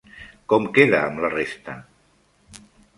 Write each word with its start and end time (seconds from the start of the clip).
Com 0.53 0.65
queda 0.79 1.03
amb 1.11 1.23
la 1.27 1.31
resta? 1.37 1.79